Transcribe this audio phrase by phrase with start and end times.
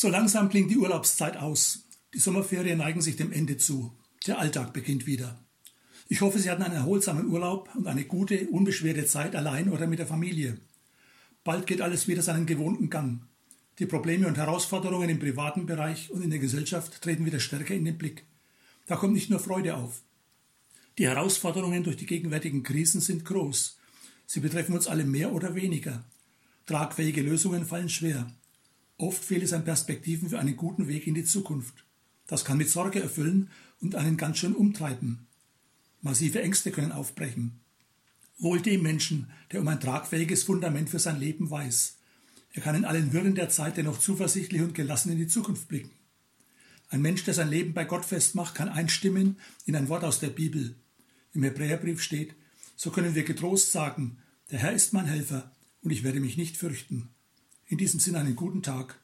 [0.00, 1.84] So langsam klingt die Urlaubszeit aus.
[2.14, 3.92] Die Sommerferien neigen sich dem Ende zu.
[4.26, 5.44] Der Alltag beginnt wieder.
[6.08, 9.98] Ich hoffe, Sie hatten einen erholsamen Urlaub und eine gute, unbeschwerte Zeit allein oder mit
[9.98, 10.56] der Familie.
[11.44, 13.26] Bald geht alles wieder seinen gewohnten Gang.
[13.78, 17.84] Die Probleme und Herausforderungen im privaten Bereich und in der Gesellschaft treten wieder stärker in
[17.84, 18.24] den Blick.
[18.86, 20.02] Da kommt nicht nur Freude auf.
[20.96, 23.78] Die Herausforderungen durch die gegenwärtigen Krisen sind groß.
[24.24, 26.06] Sie betreffen uns alle mehr oder weniger.
[26.64, 28.32] Tragfähige Lösungen fallen schwer.
[29.00, 31.86] Oft fehlt es an Perspektiven für einen guten Weg in die Zukunft.
[32.26, 33.48] Das kann mit Sorge erfüllen
[33.80, 35.26] und einen ganz schön umtreiben.
[36.02, 37.60] Massive Ängste können aufbrechen.
[38.36, 41.96] Wohl dem Menschen, der um ein tragfähiges Fundament für sein Leben weiß.
[42.52, 45.92] Er kann in allen Wirren der Zeit dennoch zuversichtlich und gelassen in die Zukunft blicken.
[46.90, 50.28] Ein Mensch, der sein Leben bei Gott festmacht, kann einstimmen in ein Wort aus der
[50.28, 50.74] Bibel.
[51.32, 52.34] Im Hebräerbrief steht,
[52.76, 54.18] so können wir getrost sagen,
[54.50, 57.08] der Herr ist mein Helfer und ich werde mich nicht fürchten.
[57.70, 59.00] In diesem Sinne einen guten Tag